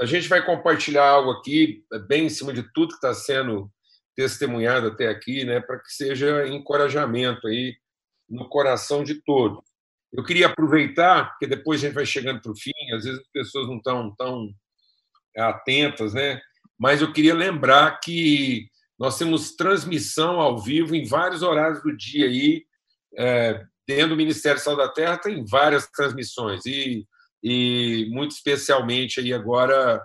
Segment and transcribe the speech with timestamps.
[0.00, 3.14] É, a gente vai compartilhar algo aqui, é, bem em cima de tudo que está
[3.14, 3.70] sendo
[4.16, 7.76] testemunhado até aqui, né, para que seja encorajamento aí
[8.28, 9.60] no coração de todos.
[10.12, 13.28] Eu queria aproveitar, porque depois a gente vai chegando para o fim, às vezes as
[13.28, 14.52] pessoas não estão tão
[15.36, 16.40] atentas, né?
[16.78, 22.26] Mas eu queria lembrar que nós temos transmissão ao vivo em vários horários do dia
[22.26, 22.64] aí,
[23.16, 27.06] é, dentro do Ministério Sal da Terra tem várias transmissões e,
[27.42, 30.02] e muito especialmente aí agora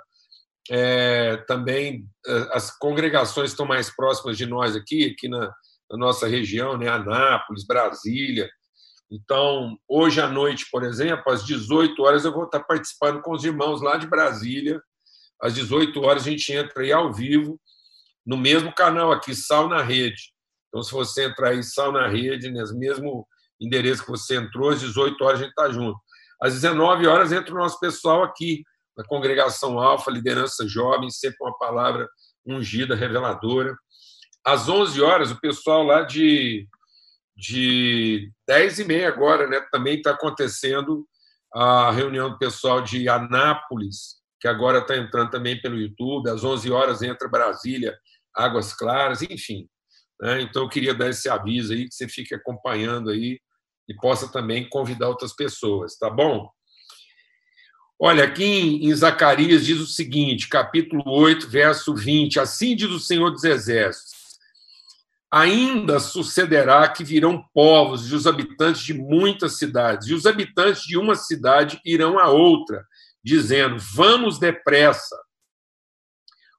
[0.70, 5.52] é, também é, as congregações estão mais próximas de nós aqui, aqui na,
[5.91, 6.88] na nossa região, né?
[6.88, 8.49] Anápolis, Brasília,
[9.11, 13.44] então, hoje à noite, por exemplo, às 18 horas, eu vou estar participando com os
[13.44, 14.81] irmãos lá de Brasília.
[15.41, 17.59] Às 18 horas, a gente entra aí ao vivo,
[18.25, 20.33] no mesmo canal aqui, Sal na Rede.
[20.67, 23.27] Então, se você entrar aí, Sal na Rede, no mesmo
[23.61, 25.99] endereço que você entrou, às 18 horas a gente está junto.
[26.46, 28.64] Às 19 horas entra o nosso pessoal aqui,
[28.96, 32.08] na Congregação Alfa, Liderança Jovem, sempre uma palavra
[32.46, 33.76] ungida, reveladora.
[34.46, 36.68] Às 11 horas, o pessoal lá de
[37.36, 39.60] de 10 e meia agora, né?
[39.72, 41.06] Também está acontecendo
[41.52, 46.30] a reunião do pessoal de Anápolis, que agora está entrando também pelo YouTube.
[46.30, 47.98] Às 11 horas entra Brasília,
[48.34, 49.68] Águas Claras, enfim.
[50.22, 50.42] Né?
[50.44, 53.40] Então, eu queria dar esse aviso aí, que você fique acompanhando aí
[53.88, 56.50] e possa também convidar outras pessoas, tá bom?
[58.00, 63.31] Olha, aqui em Zacarias diz o seguinte, capítulo 8, verso 20: Assim diz o Senhor
[63.31, 64.16] dos Exércitos
[65.36, 70.97] ainda sucederá que virão povos e os habitantes de muitas cidades, e os habitantes de
[70.97, 72.86] uma cidade irão a outra,
[73.22, 75.16] dizendo: Vamos depressa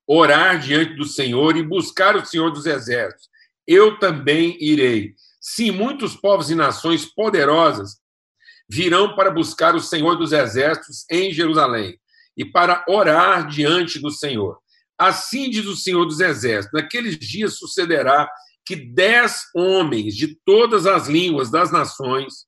[0.06, 3.30] orar diante do Senhor e buscar o Senhor dos exércitos.
[3.66, 5.14] Eu também irei.
[5.48, 8.00] Sim, muitos povos e nações poderosas
[8.68, 12.00] virão para buscar o Senhor dos exércitos em Jerusalém
[12.36, 14.58] e para orar diante do Senhor.
[14.98, 18.28] Assim diz o Senhor dos exércitos: naqueles dias sucederá
[18.64, 22.44] que dez homens de todas as línguas das nações,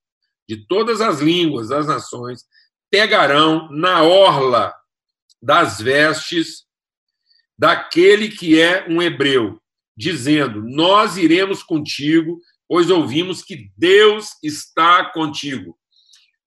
[0.48, 2.46] de todas as línguas das nações,
[2.90, 4.74] pegarão na orla
[5.40, 6.64] das vestes
[7.56, 9.62] daquele que é um hebreu,
[9.96, 15.76] dizendo: Nós iremos contigo, pois ouvimos que Deus está contigo.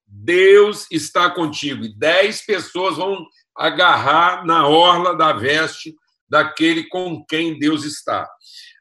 [0.06, 1.84] Deus está contigo.
[1.84, 3.26] E dez pessoas vão
[3.58, 5.96] agarrar na orla da veste
[6.30, 8.30] daquele com quem Deus está.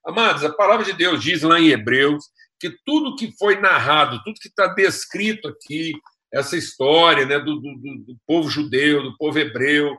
[0.04, 2.24] Amados, a palavra de Deus diz lá em Hebreus
[2.60, 5.92] que tudo que foi narrado, tudo que está descrito aqui,
[6.32, 7.74] essa história né, do, do,
[8.06, 9.96] do povo judeu, do povo hebreu,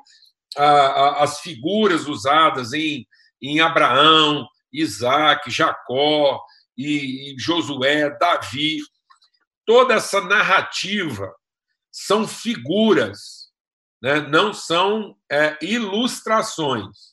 [0.56, 3.06] a, a, as figuras usadas em,
[3.42, 6.40] em Abraão, Isaac, Jacó
[6.78, 8.80] e, e Josué, Davi,
[9.66, 11.34] toda essa narrativa
[11.92, 13.52] são figuras,
[14.02, 14.22] né?
[14.22, 17.12] não são é, ilustrações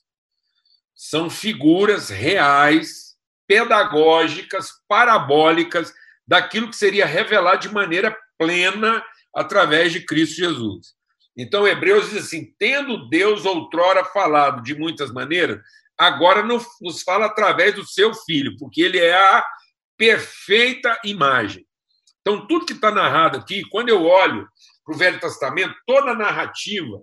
[0.98, 5.94] são figuras reais, pedagógicas, parabólicas
[6.26, 9.02] daquilo que seria revelado de maneira plena
[9.32, 10.94] através de Cristo Jesus.
[11.36, 15.60] Então, Hebreus diz assim: tendo Deus outrora falado de muitas maneiras,
[15.98, 19.44] agora nos fala através do seu filho, porque ele é a
[19.96, 21.66] perfeita imagem.
[22.20, 24.46] Então, tudo que está narrado aqui, quando eu olho
[24.84, 27.02] para o Velho Testamento, toda a narrativa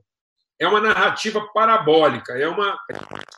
[0.60, 2.78] é uma narrativa parabólica, é uma,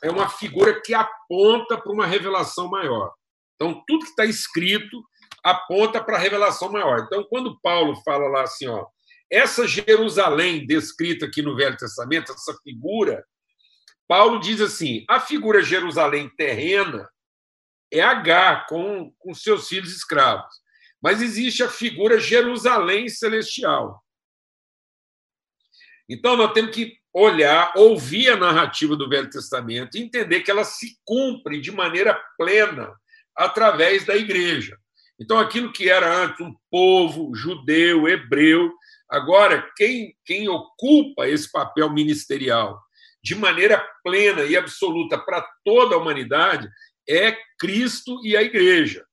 [0.02, 3.12] é uma figura que aponta para uma revelação maior.
[3.56, 5.02] Então, tudo que está escrito
[5.42, 7.00] aponta para a revelação maior.
[7.00, 8.86] Então, quando Paulo fala lá assim, ó,
[9.30, 13.24] essa Jerusalém descrita aqui no Velho Testamento, essa figura,
[14.08, 17.08] Paulo diz assim: a figura Jerusalém terrena
[17.92, 20.50] é H com, com seus filhos escravos.
[21.00, 24.02] Mas existe a figura Jerusalém celestial.
[26.08, 30.64] Então, nós temos que olhar, ouvir a narrativa do Velho Testamento e entender que ela
[30.64, 32.92] se cumpre de maneira plena
[33.36, 34.76] através da igreja.
[35.20, 38.72] Então, aquilo que era antes um povo judeu, hebreu,
[39.08, 42.80] agora quem, quem ocupa esse papel ministerial
[43.22, 46.68] de maneira plena e absoluta para toda a humanidade
[47.08, 49.04] é Cristo e a igreja.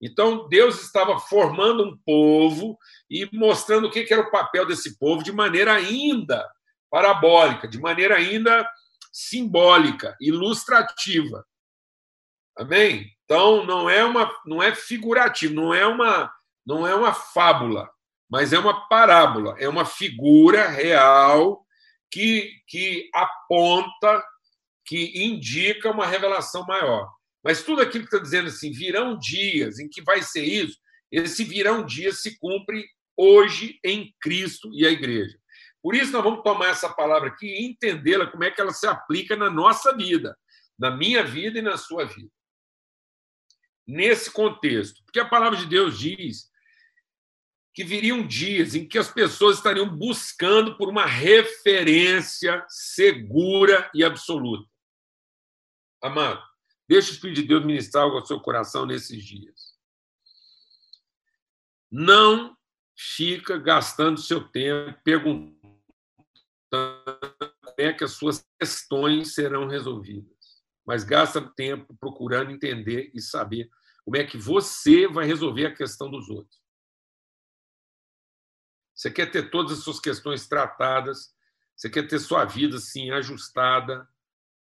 [0.00, 2.78] Então, Deus estava formando um povo
[3.10, 6.46] e mostrando o que era o papel desse povo de maneira ainda
[6.90, 8.68] parabólica, de maneira ainda
[9.12, 11.44] simbólica, ilustrativa.
[12.56, 13.10] Amém?
[13.24, 16.32] Então não é uma não é figurativo, não é uma
[16.66, 17.90] não é uma fábula,
[18.30, 21.65] mas é uma parábola, é uma figura real
[22.16, 24.24] que que aponta,
[24.86, 27.12] que indica uma revelação maior.
[27.44, 30.78] Mas tudo aquilo que está dizendo assim, virão dias em que vai ser isso,
[31.12, 32.86] esse virão dias se cumpre
[33.16, 35.38] hoje em Cristo e a igreja.
[35.82, 38.86] Por isso, nós vamos tomar essa palavra aqui e entendê-la, como é que ela se
[38.86, 40.36] aplica na nossa vida,
[40.78, 42.30] na minha vida e na sua vida.
[43.86, 45.04] Nesse contexto.
[45.04, 46.50] Porque a palavra de Deus diz
[47.76, 54.66] que viriam dias em que as pessoas estariam buscando por uma referência segura e absoluta.
[56.02, 56.42] Amado,
[56.88, 59.76] deixa o Espírito de Deus ministrar algo ao seu coração nesses dias.
[61.92, 62.56] Não
[62.96, 65.54] fica gastando seu tempo perguntando
[66.70, 73.68] como é que as suas questões serão resolvidas, mas gasta tempo procurando entender e saber
[74.02, 76.65] como é que você vai resolver a questão dos outros.
[78.96, 81.34] Você quer ter todas as suas questões tratadas,
[81.76, 84.08] você quer ter sua vida assim ajustada,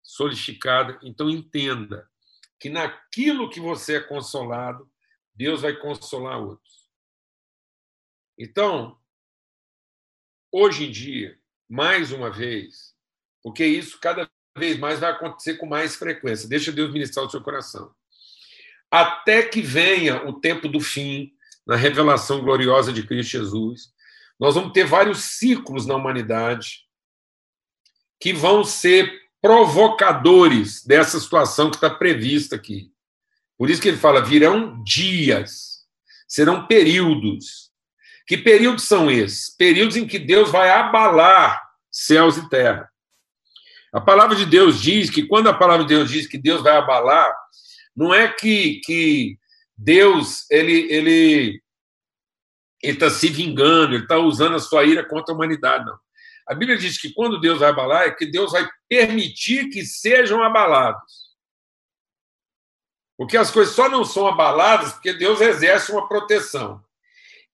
[0.03, 2.11] solidificada, então entenda
[2.59, 4.91] que naquilo que você é consolado,
[5.33, 6.89] Deus vai consolar outros.
[8.37, 9.01] Então,
[10.51, 11.39] hoje em dia,
[11.69, 12.97] mais uma vez,
[13.41, 16.49] porque isso cada vez mais vai acontecer com mais frequência.
[16.49, 17.95] Deixa Deus ministrar o seu coração.
[18.91, 21.33] Até que venha o tempo do fim,
[21.65, 23.93] na revelação gloriosa de Cristo Jesus,
[24.39, 26.85] nós vamos ter vários ciclos na humanidade
[28.21, 32.91] que vão ser provocadores dessa situação que está prevista aqui.
[33.57, 35.85] Por isso que ele fala: virão dias,
[36.27, 37.69] serão períodos.
[38.27, 39.49] Que períodos são esses?
[39.57, 42.89] Períodos em que Deus vai abalar céus e terra.
[43.93, 46.77] A palavra de Deus diz que, quando a palavra de Deus diz que Deus vai
[46.77, 47.35] abalar,
[47.97, 49.39] não é que, que
[49.77, 51.63] Deus ele, ele
[52.83, 55.99] ele está se vingando, ele está usando a sua ira contra a humanidade, não.
[56.47, 60.43] A Bíblia diz que quando Deus vai abalar, é que Deus vai permitir que sejam
[60.43, 61.29] abalados.
[63.19, 66.83] Porque as coisas só não são abaladas porque Deus exerce uma proteção.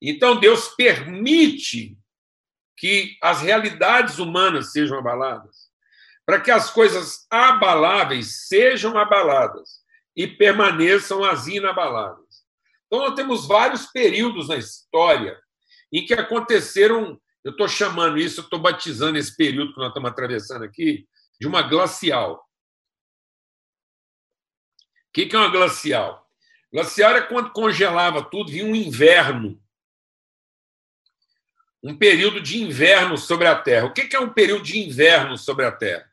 [0.01, 1.97] Então, Deus permite
[2.77, 5.69] que as realidades humanas sejam abaladas,
[6.25, 9.81] para que as coisas abaláveis sejam abaladas
[10.15, 12.24] e permaneçam as inabaláveis.
[12.95, 15.37] Então, nós temos vários períodos na história
[15.91, 17.19] em que aconteceram.
[17.43, 21.05] Eu estou chamando isso, estou batizando esse período que nós estamos atravessando aqui
[21.37, 22.35] de uma glacial.
[25.09, 26.25] O que é uma glacial?
[26.71, 29.61] Glacial era quando congelava tudo, vinha um inverno.
[31.83, 33.87] Um período de inverno sobre a Terra.
[33.87, 36.09] O que é um período de inverno sobre a Terra?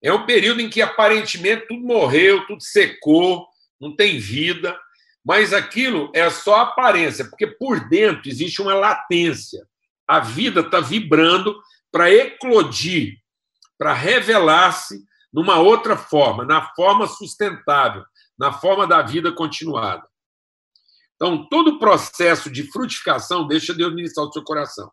[0.00, 3.48] É um período em que aparentemente tudo morreu, tudo secou,
[3.80, 4.78] não tem vida,
[5.24, 9.66] mas aquilo é só aparência, porque por dentro existe uma latência.
[10.06, 11.60] A vida está vibrando
[11.92, 13.18] para eclodir,
[13.78, 18.04] para revelar-se numa outra forma, na forma sustentável,
[18.38, 20.06] na forma da vida continuada.
[21.14, 24.90] Então, todo processo de frutificação, deixa Deus ministrar o seu coração.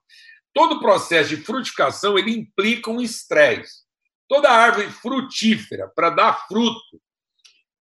[0.53, 3.85] Todo processo de frutificação, ele implica um estresse.
[4.27, 7.01] Toda árvore frutífera, para dar fruto,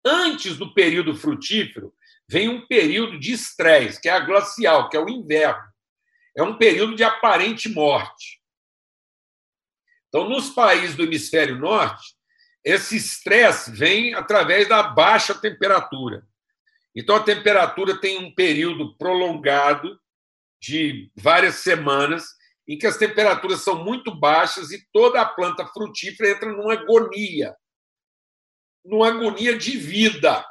[0.06, 1.94] antes do período frutífero,
[2.33, 5.63] vem um período de estresse, que é a glacial, que é o inverno.
[6.35, 8.41] É um período de aparente morte.
[10.07, 12.15] Então, nos países do hemisfério norte,
[12.66, 16.25] esse estresse vem através da baixa temperatura.
[16.95, 19.99] Então, a temperatura tem um período prolongado
[20.59, 22.25] de várias semanas
[22.68, 27.56] em que as temperaturas são muito baixas e toda a planta frutífera entra numa agonia,
[28.83, 30.44] numa agonia de vida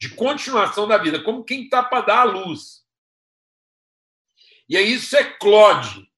[0.00, 2.80] de continuação da vida, como quem está para dar a luz.
[4.68, 6.08] E aí isso eclode.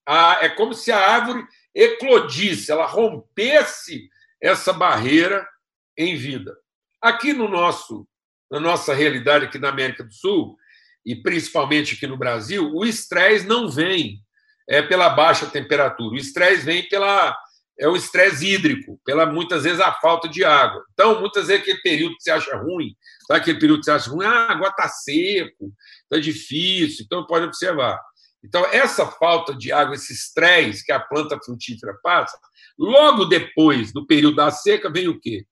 [0.41, 4.09] É como se a árvore eclodisse, ela rompesse
[4.41, 5.49] essa barreira
[5.97, 6.57] em vida.
[7.01, 8.07] Aqui no nosso,
[8.51, 10.57] na nossa realidade aqui na América do Sul,
[11.05, 14.21] e principalmente aqui no Brasil, o estresse não vem
[14.69, 17.37] é, pela baixa temperatura, o estresse vem pela
[17.79, 20.85] é o estresse hídrico, pela muitas vezes a falta de água.
[20.93, 22.95] Então, muitas vezes aquele período que você acha ruim,
[23.27, 24.27] sabe aquele período que você acha ruim?
[24.27, 25.73] Ah, agora está seco,
[26.05, 27.99] está difícil, então pode observar.
[28.45, 32.37] Então, essa falta de água, esse estresse que a planta frutífera passa,
[32.79, 35.45] logo depois do período da seca, vem o quê?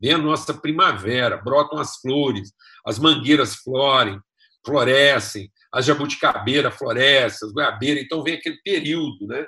[0.00, 2.52] Vem a nossa primavera, brotam as flores,
[2.86, 4.18] as mangueiras florem,
[4.64, 9.46] florescem, as jabuticabeiras florescem, as goiabeiras, então vem aquele período, né?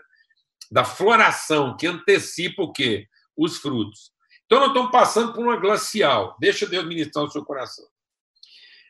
[0.71, 3.09] Da floração, que antecipa o quê?
[3.37, 4.13] Os frutos.
[4.47, 6.37] Então, nós estamos passando por uma glacial.
[6.41, 7.87] Deixa Deus ministrar o seu coração.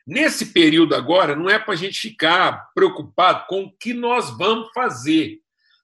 [0.06, 4.70] Nesse período agora, não é para a gente ficar preocupado com o que nós vamos
[4.72, 5.40] fazer.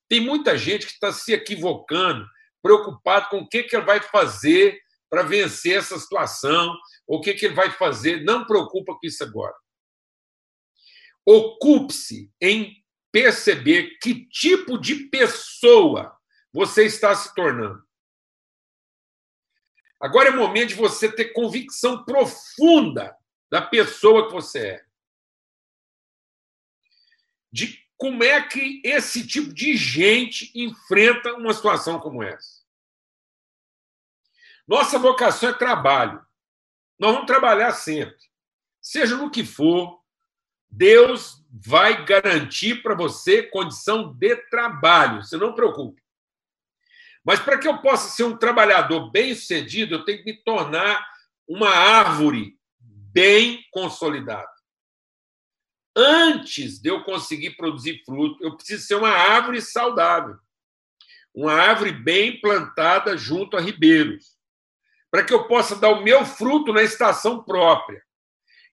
[0.09, 2.27] Tem muita gente que está se equivocando,
[2.63, 6.75] preocupado com o que, que ele vai fazer para vencer essa situação,
[7.07, 8.25] o que, que ele vai fazer.
[8.25, 9.55] Não preocupa com isso agora.
[11.25, 12.75] Ocupe-se em
[13.17, 16.15] perceber que tipo de pessoa
[16.53, 17.83] você está se tornando.
[19.99, 23.17] Agora é momento de você ter convicção profunda
[23.51, 24.87] da pessoa que você é.
[27.51, 32.67] De como é que esse tipo de gente enfrenta uma situação como essa.
[34.69, 36.23] Nossa vocação é trabalho.
[36.99, 38.21] Nós vamos trabalhar sempre.
[38.79, 39.96] Seja no que for,
[40.77, 45.25] Deus vai garantir para você condição de trabalho.
[45.25, 46.03] Você não preocupe.
[47.25, 51.03] Mas para que eu possa ser um trabalhador bem-sucedido, eu tenho que me tornar
[51.49, 54.51] uma árvore bem consolidada.
[55.97, 60.37] Antes de eu conseguir produzir fruto, eu preciso ser uma árvore saudável.
[61.35, 64.37] Uma árvore bem plantada junto a ribeiros.
[65.11, 68.06] Para que eu possa dar o meu fruto na estação própria.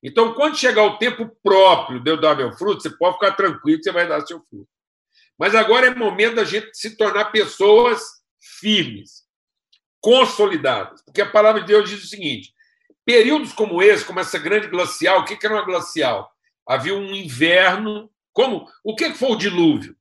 [0.04, 3.78] Então, quando chegar o tempo próprio de eu dar meu fruto, você pode ficar tranquilo
[3.78, 4.68] que você vai dar seu fruto.
[5.40, 8.02] Mas agora é momento da gente se tornar pessoas
[8.60, 9.24] firmes,
[10.02, 11.02] consolidadas.
[11.06, 12.54] Porque a palavra de Deus diz o seguinte:
[13.06, 16.30] períodos como esse, como essa grande glacial, o que era uma glacial?
[16.68, 18.12] Havia um inverno.
[18.34, 18.70] Como?
[18.84, 19.96] O que foi o dilúvio?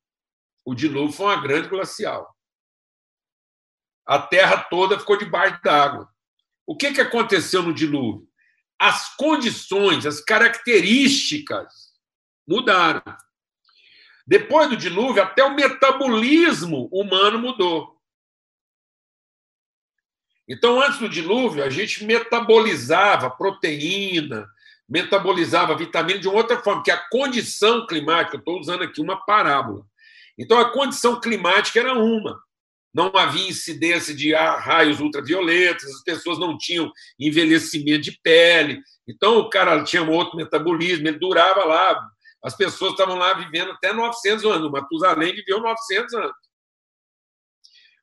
[0.65, 2.35] O dilúvio foi uma grande glacial.
[4.05, 6.09] A terra toda ficou debaixo d'água.
[6.67, 8.29] O que aconteceu no dilúvio?
[8.83, 11.93] As condições, as características
[12.45, 13.01] mudaram.
[14.27, 17.97] Depois do dilúvio, até o metabolismo humano mudou.
[20.49, 24.51] Então, antes do dilúvio, a gente metabolizava proteína,
[24.89, 29.87] metabolizava vitamina de outra forma, que a condição climática, estou usando aqui uma parábola.
[30.37, 32.43] Então, a condição climática era uma
[32.95, 38.83] não havia incidência de raios ultravioletas, as pessoas não tinham envelhecimento de pele.
[39.09, 41.99] Então, o cara tinha um outro metabolismo, ele durava lá.
[42.45, 44.69] As pessoas estavam lá vivendo até 900 anos.
[44.69, 46.33] O Matusalém viveu 900 anos.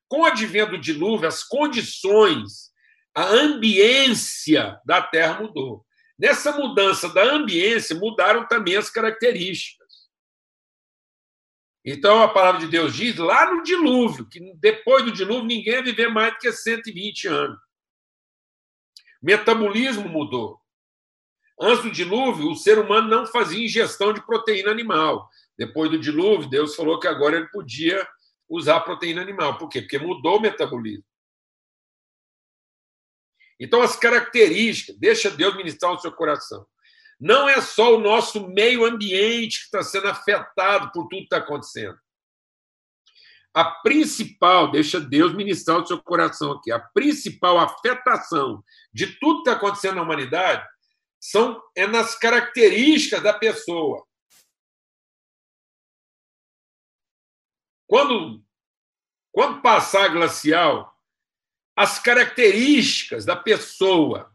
[0.08, 2.70] Com o advento do dilúvio, as condições,
[3.14, 5.84] a ambiência da Terra mudou.
[6.18, 9.79] Nessa mudança da ambiência, mudaram também as características.
[11.84, 15.82] Então a palavra de Deus diz lá no dilúvio, que depois do dilúvio ninguém ia
[15.82, 17.58] viver mais do que 120 anos.
[19.22, 20.60] O metabolismo mudou.
[21.58, 25.28] Antes do dilúvio, o ser humano não fazia ingestão de proteína animal.
[25.58, 28.06] Depois do dilúvio, Deus falou que agora ele podia
[28.48, 29.58] usar proteína animal.
[29.58, 29.82] Por quê?
[29.82, 31.04] Porque mudou o metabolismo.
[33.60, 36.66] Então, as características, deixa Deus ministrar no seu coração.
[37.20, 41.36] Não é só o nosso meio ambiente que está sendo afetado por tudo que está
[41.36, 41.98] acontecendo.
[43.52, 49.50] A principal, deixa Deus ministrar o seu coração aqui, a principal afetação de tudo que
[49.50, 50.66] está acontecendo na humanidade
[51.20, 54.06] são, é nas características da pessoa.
[57.86, 58.42] Quando,
[59.32, 60.96] quando passar glacial,
[61.76, 64.32] as características da pessoa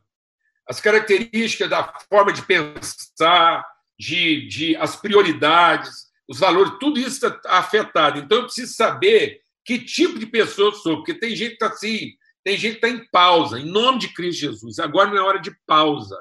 [0.67, 3.65] as características da forma de pensar,
[3.99, 8.19] de, de as prioridades, os valores, tudo isso está afetado.
[8.19, 11.67] Então, eu preciso saber que tipo de pessoa eu sou, porque tem gente que está
[11.67, 14.79] assim, tem gente que está em pausa, em nome de Cristo Jesus.
[14.79, 16.17] Agora não é hora de pausa.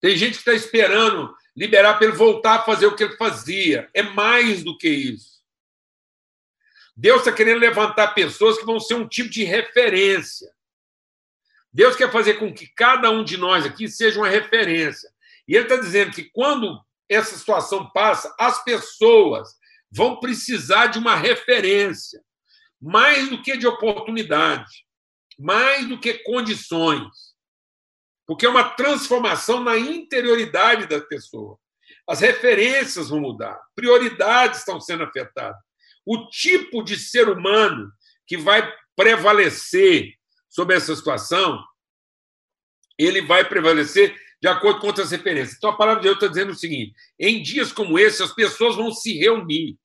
[0.00, 3.88] Tem gente que está esperando liberar para ele voltar a fazer o que ele fazia.
[3.94, 5.42] É mais do que isso.
[6.96, 10.50] Deus está querendo levantar pessoas que vão ser um tipo de referência.
[11.72, 15.10] Deus quer fazer com que cada um de nós aqui seja uma referência.
[15.48, 19.48] E Ele está dizendo que quando essa situação passa, as pessoas
[19.90, 22.22] vão precisar de uma referência,
[22.80, 24.86] mais do que de oportunidade,
[25.38, 27.32] mais do que condições.
[28.26, 31.58] Porque é uma transformação na interioridade da pessoa.
[32.08, 35.60] As referências vão mudar, prioridades estão sendo afetadas.
[36.04, 37.92] O tipo de ser humano
[38.26, 40.14] que vai prevalecer
[40.52, 41.64] sobre essa situação,
[42.98, 45.56] ele vai prevalecer de acordo com outras referências.
[45.56, 48.76] Então, a palavra de Deus está dizendo o seguinte: em dias como esse, as pessoas
[48.76, 49.76] vão se reunir,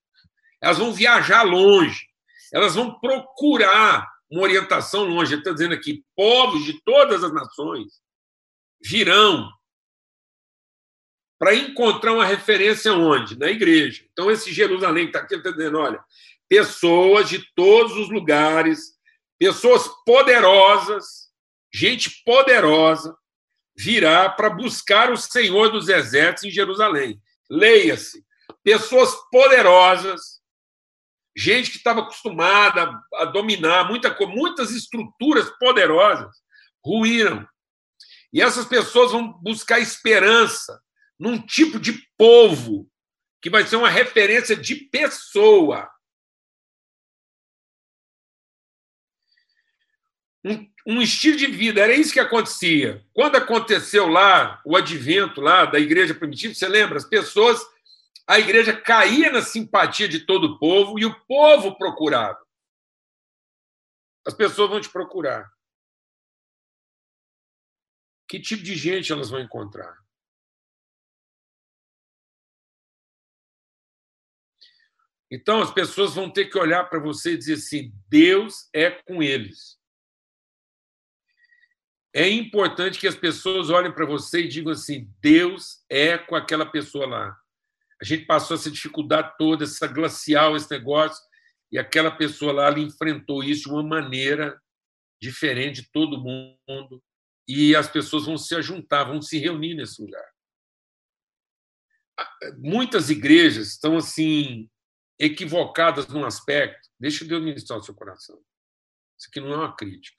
[0.62, 2.06] elas vão viajar longe,
[2.54, 5.34] elas vão procurar uma orientação longe.
[5.34, 7.94] Ele está dizendo aqui: povos de todas as nações
[8.84, 9.50] virão
[11.40, 13.40] para encontrar uma referência onde?
[13.40, 14.06] Na igreja.
[14.12, 16.04] Então, esse Jerusalém que está aqui, está dizendo: olha,
[16.50, 18.97] pessoas de todos os lugares
[19.40, 21.28] pessoas poderosas,
[21.74, 23.16] gente poderosa,
[23.76, 27.22] virá para buscar o Senhor dos Exércitos em Jerusalém.
[27.50, 28.26] Leia-se.
[28.64, 30.42] Pessoas poderosas,
[31.36, 36.36] gente que estava acostumada a dominar muita, muitas estruturas poderosas,
[36.84, 37.48] ruíram.
[38.34, 40.82] E essas pessoas vão buscar esperança
[41.20, 42.90] num tipo de povo
[43.42, 45.90] que vai ser uma referência de pessoa.
[50.48, 53.06] Um, um, estilo de vida, era isso que acontecia.
[53.14, 56.98] Quando aconteceu lá o advento lá da igreja primitiva, você lembra?
[56.98, 57.62] As pessoas,
[58.26, 62.40] a igreja caía na simpatia de todo o povo e o povo procurava.
[64.26, 65.52] As pessoas vão te procurar.
[68.30, 69.98] Que tipo de gente elas vão encontrar?
[75.30, 79.22] Então as pessoas vão ter que olhar para você e dizer assim: Deus é com
[79.22, 79.77] eles.
[82.14, 86.66] É importante que as pessoas olhem para você e digam assim: Deus é com aquela
[86.66, 87.38] pessoa lá.
[88.02, 91.24] A gente passou essa dificuldade toda, essa glacial, esse negócio,
[91.72, 94.60] e aquela pessoa lá ela enfrentou isso de uma maneira
[95.22, 97.04] diferente de todo mundo,
[97.48, 100.26] e as pessoas vão se juntar, vão se reunir nesse lugar.
[102.58, 104.70] Muitas igrejas estão assim
[105.20, 106.90] equivocadas num aspecto.
[107.00, 108.40] Deixa Deus ministrar o seu coração.
[109.18, 110.17] Isso aqui não é uma crítica.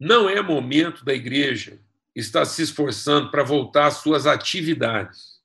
[0.00, 1.78] Não é momento da igreja
[2.14, 5.38] estar se esforçando para voltar às suas atividades.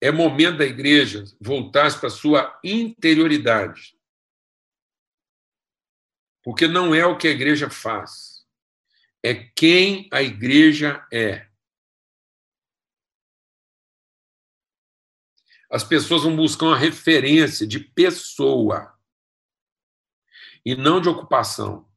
[0.00, 3.96] É momento da igreja voltar para a sua interioridade.
[6.42, 8.44] Porque não é o que a igreja faz,
[9.22, 11.48] é quem a igreja é.
[15.70, 18.98] As pessoas vão buscar uma referência de pessoa
[20.64, 21.91] e não de ocupação.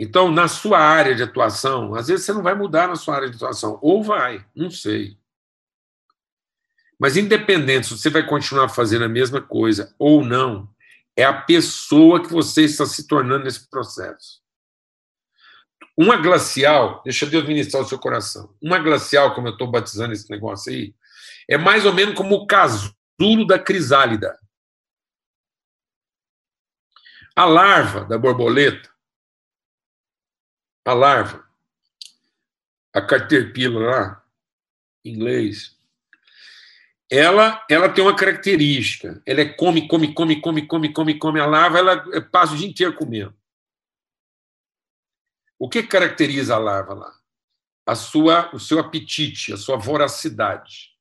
[0.00, 3.28] Então, na sua área de atuação, às vezes você não vai mudar na sua área
[3.28, 5.18] de atuação, ou vai, não sei.
[6.96, 10.72] Mas, independente se você vai continuar fazendo a mesma coisa ou não,
[11.16, 14.40] é a pessoa que você está se tornando nesse processo.
[15.96, 18.54] Uma glacial, deixa Deus ministrar o seu coração.
[18.62, 20.94] Uma glacial, como eu estou batizando esse negócio aí,
[21.48, 24.38] é mais ou menos como o casulo da crisálida.
[27.34, 28.88] A larva da borboleta,
[30.88, 31.46] a larva,
[32.94, 34.24] a caterpillar lá,
[35.04, 35.76] em inglês,
[37.10, 39.22] ela, ela tem uma característica.
[39.26, 41.40] Ela é come, come, come, come, come, come, come.
[41.40, 43.36] A larva, ela passa o dia inteiro comendo.
[45.58, 47.14] O que caracteriza a larva lá?
[47.84, 50.96] A sua, o seu apetite, a sua voracidade.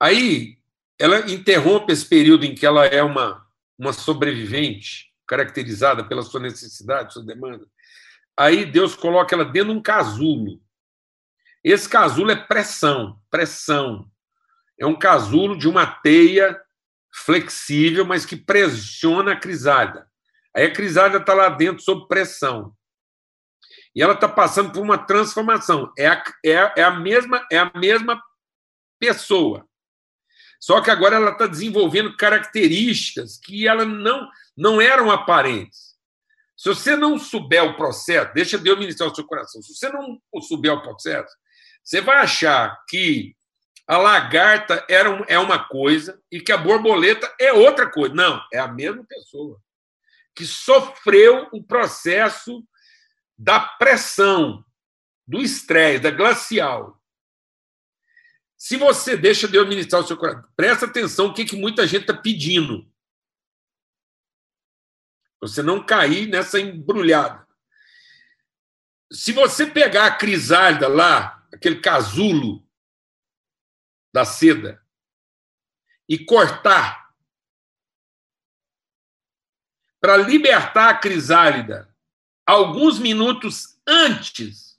[0.00, 0.58] Aí,
[0.98, 3.46] ela interrompe esse período em que ela é uma,
[3.78, 7.68] uma sobrevivente, caracterizada pela sua necessidade, sua demanda.
[8.38, 10.60] Aí Deus coloca ela dentro de um casulo.
[11.64, 14.10] Esse casulo é pressão, pressão
[14.78, 16.60] é um casulo de uma teia
[17.12, 20.06] flexível, mas que pressiona a crisálida.
[20.54, 22.74] Aí a crisálida está lá dentro sob pressão.
[23.94, 25.90] E ela está passando por uma transformação.
[25.98, 28.22] É a, é, é, a mesma, é a mesma
[28.98, 29.66] pessoa.
[30.60, 35.95] Só que agora ela está desenvolvendo características que ela não, não eram aparentes.
[36.56, 39.60] Se você não souber o processo, deixa Deus ministrar o seu coração.
[39.62, 41.32] Se você não souber o processo,
[41.84, 43.36] você vai achar que
[43.86, 48.14] a lagarta era um, é uma coisa e que a borboleta é outra coisa.
[48.14, 49.60] Não, é a mesma pessoa
[50.34, 52.62] que sofreu o processo
[53.38, 54.64] da pressão,
[55.26, 57.00] do estresse, da glacial.
[58.56, 62.02] Se você deixa Deus ministrar o seu coração, presta atenção o que, que muita gente
[62.02, 62.90] está pedindo.
[65.40, 67.46] Você não cair nessa embrulhada.
[69.12, 72.66] Se você pegar a crisálida lá, aquele casulo
[74.12, 74.82] da seda
[76.08, 77.06] e cortar
[80.00, 81.94] para libertar a crisálida
[82.46, 84.78] alguns minutos antes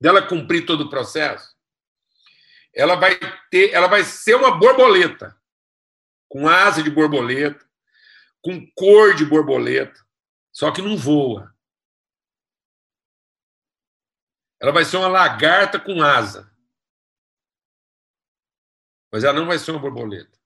[0.00, 1.54] dela cumprir todo o processo,
[2.74, 3.18] ela vai
[3.50, 5.34] ter, ela vai ser uma borboleta
[6.28, 7.64] com asa de borboleta,
[8.44, 9.98] com cor de borboleta,
[10.52, 11.54] só que não voa.
[14.60, 16.54] Ela vai ser uma lagarta com asa
[19.14, 20.36] mas ela não vai ser uma borboleta.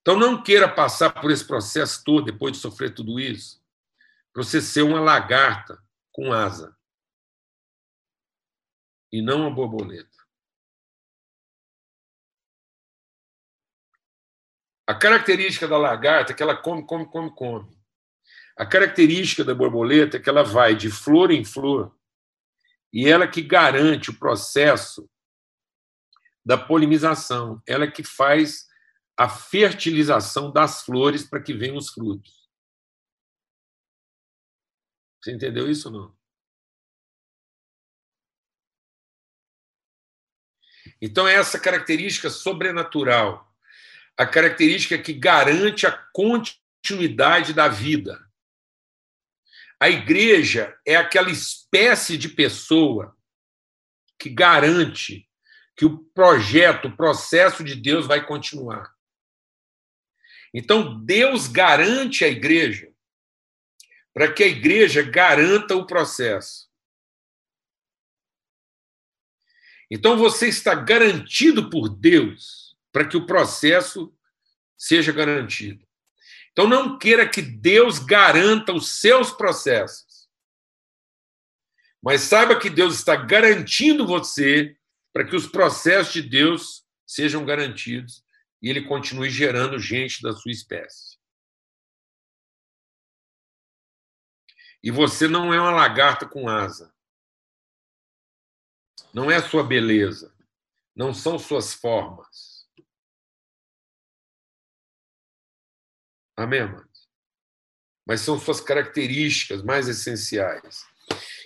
[0.00, 3.62] Então não queira passar por esse processo todo depois de sofrer tudo isso,
[4.32, 5.78] para você ser uma lagarta
[6.10, 6.74] com asa
[9.12, 10.11] e não uma borboleta.
[14.92, 17.82] A característica da lagarta é que ela come, come, come, come.
[18.54, 21.98] A característica da borboleta é que ela vai de flor em flor
[22.92, 25.10] e ela que garante o processo
[26.44, 27.62] da polinização.
[27.66, 28.68] Ela que faz
[29.16, 32.50] a fertilização das flores para que venham os frutos.
[35.22, 36.18] Você entendeu isso ou não?
[41.00, 43.51] Então, é essa característica sobrenatural,
[44.16, 48.20] a característica que garante a continuidade da vida.
[49.80, 53.16] A igreja é aquela espécie de pessoa
[54.18, 55.28] que garante
[55.76, 58.94] que o projeto, o processo de Deus vai continuar.
[60.54, 62.92] Então, Deus garante a igreja
[64.12, 66.70] para que a igreja garanta o processo.
[69.90, 72.61] Então, você está garantido por Deus
[72.92, 74.14] para que o processo
[74.76, 75.86] seja garantido.
[76.52, 80.28] Então, não queira que Deus garanta os seus processos.
[82.02, 84.76] Mas saiba que Deus está garantindo você
[85.12, 88.24] para que os processos de Deus sejam garantidos
[88.60, 91.18] e ele continue gerando gente da sua espécie.
[94.82, 96.92] E você não é uma lagarta com asa.
[99.14, 100.34] Não é a sua beleza.
[100.94, 102.51] Não são suas formas.
[106.42, 107.08] Amém, amados?
[108.06, 110.84] Mas são suas características mais essenciais.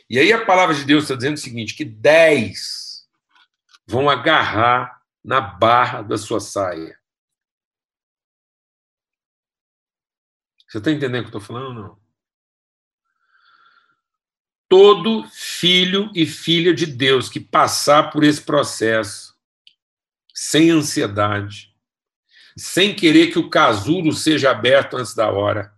[0.08, 3.06] E aí a palavra de Deus está dizendo o seguinte: que dez
[3.86, 6.98] vão agarrar na barra da sua saia.
[10.66, 12.06] Você está entendendo o que eu estou falando não?
[14.68, 19.36] Todo filho e filha de Deus que passar por esse processo
[20.34, 21.75] sem ansiedade,
[22.56, 25.72] sem querer que o casulo seja aberto antes da hora,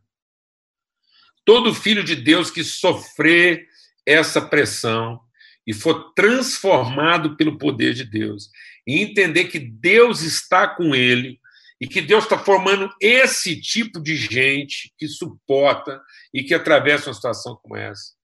[1.44, 3.66] todo filho de Deus que sofrer
[4.06, 5.20] essa pressão
[5.66, 8.50] e for transformado pelo poder de Deus
[8.86, 11.38] e entender que Deus está com ele
[11.80, 16.00] e que Deus está formando esse tipo de gente que suporta
[16.32, 18.14] e que atravessa uma situação como essa.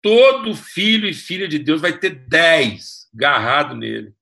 [0.00, 4.12] Todo filho e filha de Deus vai ter dez garrado nele,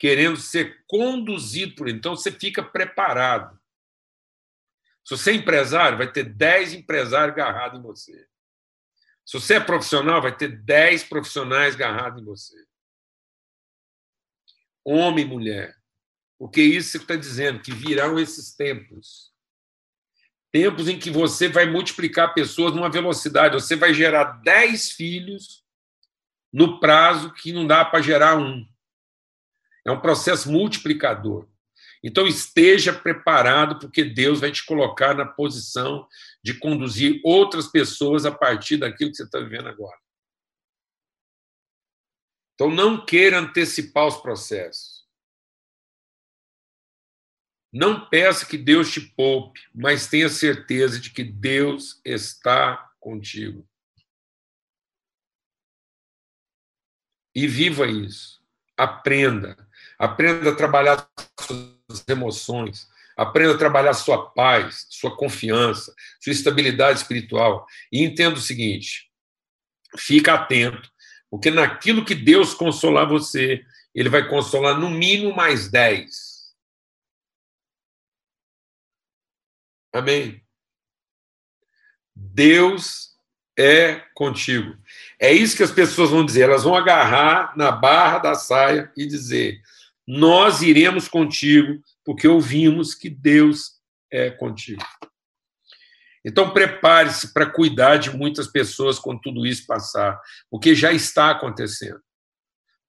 [0.00, 1.98] querendo ser conduzido por ele.
[1.98, 3.56] Então você fica preparado.
[5.04, 8.26] Se você é empresário, vai ter dez empresários garrados em você.
[9.24, 12.70] Se você é profissional, vai ter dez profissionais garrados em você
[14.84, 15.76] homem e mulher.
[16.38, 19.30] Porque isso está dizendo que virão esses tempos.
[20.50, 23.54] Tempos em que você vai multiplicar pessoas numa velocidade.
[23.54, 25.64] Você vai gerar dez filhos
[26.52, 28.66] no prazo que não dá para gerar um.
[29.90, 31.48] É um processo multiplicador.
[32.02, 36.08] Então esteja preparado, porque Deus vai te colocar na posição
[36.42, 39.98] de conduzir outras pessoas a partir daquilo que você está vivendo agora.
[42.54, 45.08] Então, não queira antecipar os processos.
[47.72, 53.66] Não peça que Deus te poupe, mas tenha certeza de que Deus está contigo.
[57.34, 58.44] E viva isso.
[58.76, 59.69] Aprenda.
[60.00, 61.06] Aprenda a trabalhar
[61.40, 62.88] suas emoções.
[63.16, 67.66] Aprenda a trabalhar sua paz, sua confiança, sua estabilidade espiritual.
[67.92, 69.10] E entenda o seguinte:
[69.98, 70.90] fica atento
[71.30, 76.52] porque naquilo que Deus consolar você, ele vai consolar no mínimo mais dez.
[79.92, 80.44] Amém?
[82.14, 83.16] Deus
[83.56, 84.76] é contigo.
[85.18, 86.42] É isso que as pessoas vão dizer.
[86.42, 89.62] Elas vão agarrar na barra da saia e dizer:
[90.06, 94.82] Nós iremos contigo, porque ouvimos que Deus é contigo.
[96.24, 102.00] Então, prepare-se para cuidar de muitas pessoas quando tudo isso passar, porque já está acontecendo.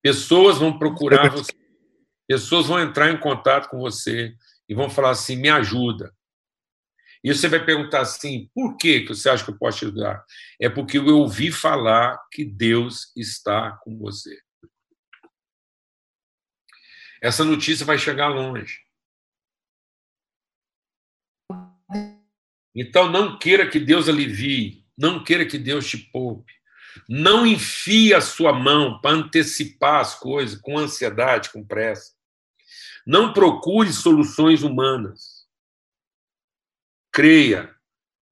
[0.02, 1.54] Pessoas vão procurar você,
[2.28, 4.34] pessoas vão entrar em contato com você
[4.67, 6.13] e vão falar assim: me ajuda.
[7.24, 10.26] E você vai perguntar assim: por que você acha que eu posso te ajudar?
[10.60, 14.38] É porque eu ouvi falar que Deus está com você.
[17.21, 18.79] Essa notícia vai chegar longe.
[22.73, 26.51] Então, não queira que Deus alivie, não queira que Deus te poupe.
[27.07, 32.13] Não enfie a sua mão para antecipar as coisas com ansiedade, com pressa.
[33.05, 35.47] Não procure soluções humanas.
[37.12, 37.73] Creia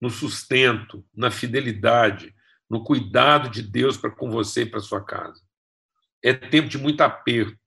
[0.01, 2.33] no sustento, na fidelidade,
[2.69, 5.41] no cuidado de Deus para com você e para sua casa.
[6.23, 7.59] É tempo de muito aperto,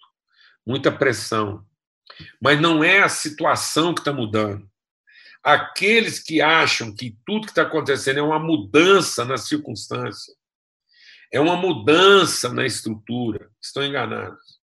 [0.67, 1.67] muita pressão.
[2.41, 4.71] Mas não é a situação que está mudando.
[5.43, 10.35] Aqueles que acham que tudo que está acontecendo é uma mudança na circunstância,
[11.33, 14.61] é uma mudança na estrutura, estão enganados.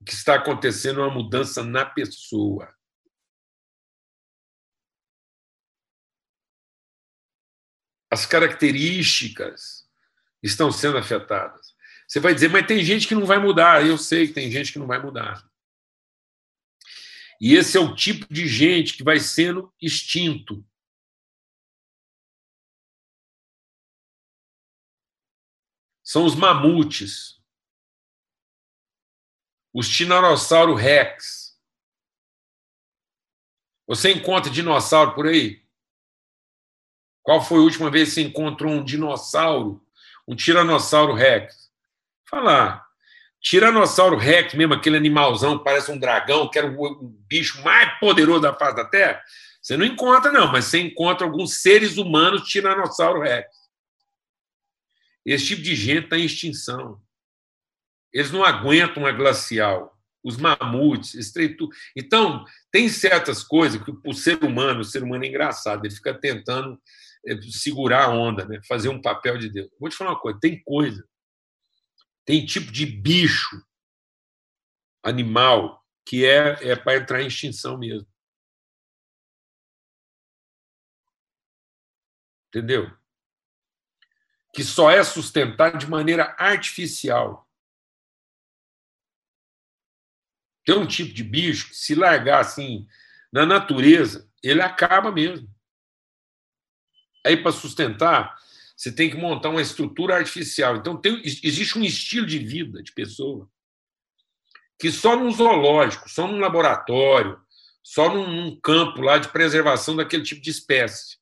[0.00, 2.74] O que está acontecendo é uma mudança na pessoa.
[8.10, 9.88] as características
[10.42, 11.74] estão sendo afetadas.
[12.10, 13.86] Você vai dizer, mas tem gente que não vai mudar.
[13.86, 15.48] Eu sei que tem gente que não vai mudar.
[17.40, 20.66] E esse é o tipo de gente que vai sendo extinto.
[26.02, 27.40] São os mamutes,
[29.72, 31.56] os Tiranossauro Rex.
[33.86, 35.64] Você encontra dinossauro por aí?
[37.22, 39.86] Qual foi a última vez que você encontrou um dinossauro,
[40.26, 41.69] um Tiranossauro Rex?
[42.30, 42.86] Falar.
[43.40, 48.54] Tiranossauro Rex, mesmo aquele animalzão, parece um dragão, que era o bicho mais poderoso da
[48.54, 49.22] face da Terra,
[49.60, 53.48] você não encontra, não, mas você encontra alguns seres humanos Tiranossauro Rex.
[55.24, 57.00] Esse tipo de gente está em extinção.
[58.12, 59.96] Eles não aguentam uma glacial.
[60.22, 61.68] Os mamutes, estreitu...
[61.96, 66.12] Então, tem certas coisas que o ser humano, o ser humano é engraçado, ele fica
[66.12, 66.78] tentando
[67.26, 68.60] eh, segurar a onda, né?
[68.68, 69.68] fazer um papel de Deus.
[69.78, 71.06] Vou te falar uma coisa: tem coisa,
[72.30, 73.60] tem tipo de bicho,
[75.02, 78.08] animal, que é, é para entrar em extinção mesmo.
[82.46, 82.88] Entendeu?
[84.52, 87.48] que só é sustentado de maneira artificial.
[90.64, 92.86] Tem um tipo de bicho que, se largar assim
[93.32, 95.48] na natureza, ele acaba mesmo.
[97.24, 98.36] Aí, para sustentar,
[98.80, 100.74] você tem que montar uma estrutura artificial.
[100.74, 103.46] Então, tem, existe um estilo de vida de pessoa
[104.78, 107.38] que só num zoológico, só num laboratório,
[107.82, 111.18] só num, num campo lá de preservação daquele tipo de espécie.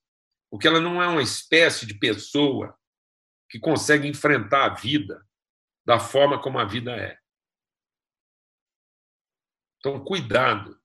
[0.49, 2.79] Porque ela não é uma espécie de pessoa
[3.51, 5.27] que consegue enfrentar a vida
[5.85, 7.19] da forma como a vida é.
[9.81, 10.81] Então, cuidado.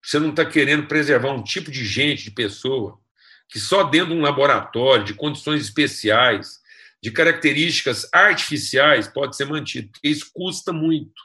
[0.00, 3.04] Você não está querendo preservar um tipo de gente, de pessoa,
[3.48, 6.60] que só dentro de um laboratório, de condições especiais,
[7.02, 11.22] de características artificiais, pode ser mantido, porque isso custa muito.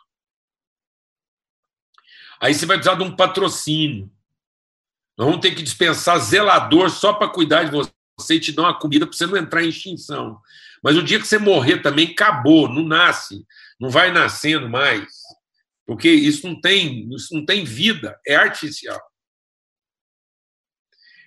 [2.39, 4.12] Aí você vai precisar de um patrocínio.
[5.17, 8.79] Nós vamos ter que dispensar zelador só para cuidar de você e te dá uma
[8.79, 10.41] comida para você não entrar em extinção.
[10.84, 13.45] Mas o dia que você morrer também acabou, não nasce,
[13.79, 15.07] não vai nascendo mais.
[15.86, 18.99] Porque isso não tem, isso não tem vida, é artificial.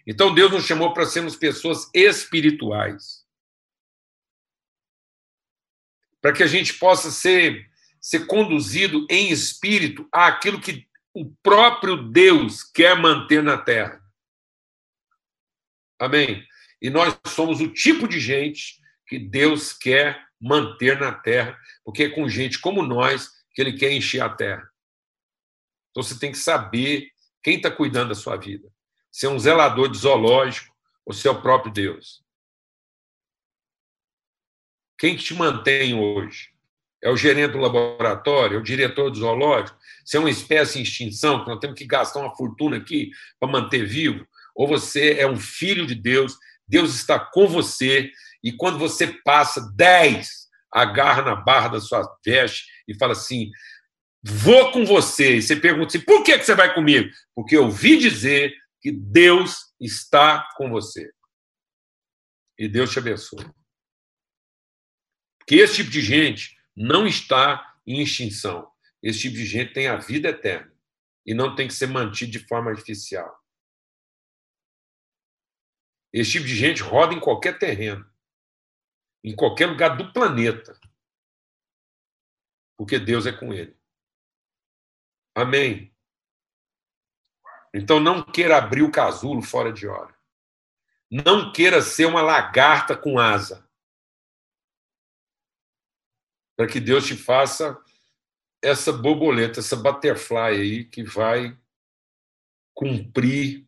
[0.07, 3.25] Então Deus nos chamou para sermos pessoas espirituais.
[6.21, 12.63] Para que a gente possa ser, ser conduzido em espírito àquilo que o próprio Deus
[12.63, 14.03] quer manter na terra.
[15.99, 16.47] Amém?
[16.83, 22.11] E nós somos o tipo de gente que Deus quer manter na terra, porque é
[22.11, 24.69] com gente como nós que ele quer encher a terra.
[25.91, 27.09] Então você tem que saber
[27.43, 28.74] quem está cuidando da sua vida.
[29.15, 30.75] Se é um zelador de zoológico
[31.07, 32.25] ou se é o próprio Deus.
[34.99, 36.49] Quem que te mantém hoje?
[37.01, 38.57] É o gerente do laboratório?
[38.57, 39.79] É o diretor do zoológico?
[40.05, 43.53] Se é uma espécie em extinção, que nós temos que gastar uma fortuna aqui para
[43.53, 44.27] manter vivo?
[44.53, 48.11] Ou você é um filho de Deus Deus está com você,
[48.43, 53.51] e quando você passa, dez agarra na barra da sua veste e fala assim:
[54.23, 55.37] vou com você.
[55.37, 57.09] E você pergunta assim: por que você vai comigo?
[57.35, 61.11] Porque eu ouvi dizer que Deus está com você.
[62.59, 63.43] E Deus te abençoe.
[65.39, 68.71] Porque esse tipo de gente não está em extinção.
[69.03, 70.71] Esse tipo de gente tem a vida eterna
[71.25, 73.43] e não tem que ser mantido de forma artificial.
[76.13, 78.07] Esse tipo de gente roda em qualquer terreno,
[79.25, 80.79] em qualquer lugar do planeta,
[82.77, 83.75] porque Deus é com ele.
[85.35, 85.94] Amém.
[87.75, 90.15] Então não queira abrir o casulo fora de hora.
[91.11, 93.69] Não queira ser uma lagarta com asa.
[96.57, 97.77] Para que Deus te faça
[98.63, 101.59] essa borboleta, essa butterfly aí que vai
[102.73, 103.67] cumprir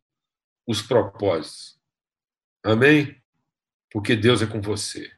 [0.64, 1.76] os propósitos.
[2.62, 3.20] Amém?
[3.90, 5.12] Porque Deus é com você.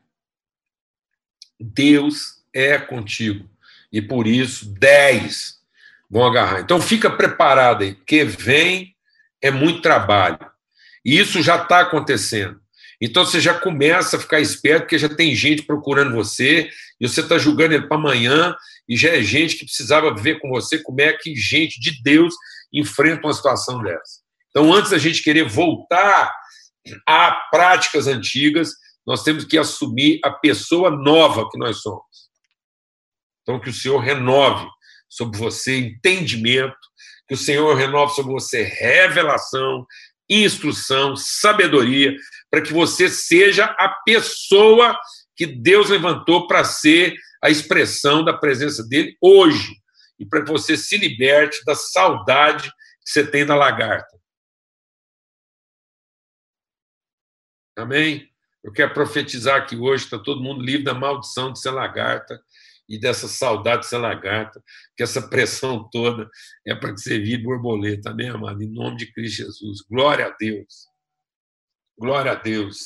[1.61, 3.49] Deus é contigo.
[3.93, 5.58] E por isso, dez
[6.11, 6.61] vão agarrar.
[6.61, 8.95] Então, fica preparado aí, porque vem
[9.43, 10.39] é muito trabalho.
[11.05, 12.61] E isso já está acontecendo.
[13.01, 16.69] Então, você já começa a ficar esperto, porque já tem gente procurando você,
[17.01, 18.57] e você está julgando ele para amanhã,
[18.89, 22.35] e já é gente que precisava ver com você como é que gente de Deus
[22.73, 24.21] enfrenta uma situação dessa.
[24.51, 26.33] Então, antes da gente querer voltar
[27.07, 28.73] há práticas antigas,
[29.07, 32.03] nós temos que assumir a pessoa nova que nós somos.
[33.43, 34.67] Então, que o Senhor renove
[35.09, 36.77] sobre você entendimento,
[37.27, 39.87] que o Senhor renove sobre você revelação,
[40.29, 42.15] instrução, sabedoria,
[42.51, 44.99] para que você seja a pessoa
[45.37, 49.77] que Deus levantou para ser a expressão da presença dele hoje
[50.19, 52.71] e para que você se liberte da saudade
[53.05, 54.19] que você tem da lagarta.
[57.77, 58.29] Amém?
[58.63, 62.43] Eu quero profetizar que hoje está todo mundo livre da maldição de ser lagarta
[62.89, 64.63] e dessa saudade de ser lagarta,
[64.97, 66.29] que essa pressão toda
[66.67, 68.63] é para que você vire borboleta, amém, amado?
[68.63, 69.83] Em nome de Cristo Jesus.
[69.89, 70.87] Glória a Deus.
[71.99, 72.79] Glória a Deus.